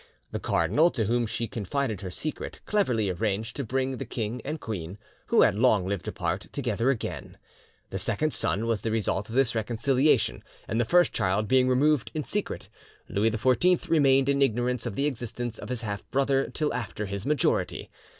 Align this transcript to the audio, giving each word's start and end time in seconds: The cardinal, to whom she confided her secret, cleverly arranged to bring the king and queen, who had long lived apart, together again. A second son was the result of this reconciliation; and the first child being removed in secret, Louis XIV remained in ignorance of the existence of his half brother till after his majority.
The 0.31 0.39
cardinal, 0.39 0.89
to 0.89 1.05
whom 1.05 1.27
she 1.27 1.47
confided 1.47 2.01
her 2.01 2.09
secret, 2.09 2.59
cleverly 2.65 3.07
arranged 3.11 3.55
to 3.57 3.63
bring 3.63 3.97
the 3.99 4.05
king 4.07 4.41
and 4.43 4.59
queen, 4.59 4.97
who 5.27 5.43
had 5.43 5.53
long 5.53 5.85
lived 5.85 6.07
apart, 6.07 6.47
together 6.51 6.89
again. 6.89 7.37
A 7.91 7.99
second 7.99 8.33
son 8.33 8.65
was 8.65 8.81
the 8.81 8.89
result 8.89 9.29
of 9.29 9.35
this 9.35 9.53
reconciliation; 9.53 10.43
and 10.67 10.81
the 10.81 10.85
first 10.85 11.13
child 11.13 11.47
being 11.47 11.69
removed 11.69 12.09
in 12.15 12.23
secret, 12.23 12.67
Louis 13.09 13.29
XIV 13.29 13.87
remained 13.89 14.27
in 14.27 14.41
ignorance 14.41 14.87
of 14.87 14.95
the 14.95 15.05
existence 15.05 15.59
of 15.59 15.69
his 15.69 15.83
half 15.83 16.09
brother 16.09 16.49
till 16.51 16.73
after 16.73 17.05
his 17.05 17.27
majority. 17.27 17.91